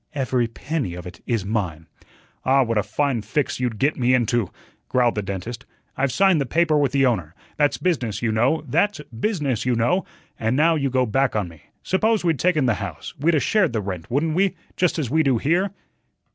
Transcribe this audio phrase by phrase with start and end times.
[0.15, 1.85] "Every penny of it is mine."
[2.43, 4.49] "Ah, what a fine fix you'd get me into,"
[4.89, 5.63] growled the dentist.
[5.95, 10.03] "I've signed the paper with the owner; that's business, you know, that's business, you know;
[10.39, 11.65] and now you go back on me.
[11.83, 15.21] Suppose we'd taken the house, we'd 'a' shared the rent, wouldn't we, just as we
[15.21, 15.69] do here?"